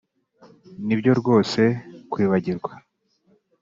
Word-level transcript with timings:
nibyo 0.85 1.11
rwose 1.19 1.61
kwibagirwa 2.11 2.71